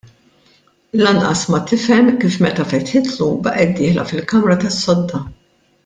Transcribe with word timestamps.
Lanqas 1.03 1.41
ma 1.53 1.59
tifhem 1.71 2.09
kif 2.23 2.37
meta 2.45 2.65
fetħitlu 2.73 3.29
baqgħet 3.49 3.77
dieħla 3.83 4.07
fil-kamra 4.13 4.57
tas-sodda. 4.65 5.25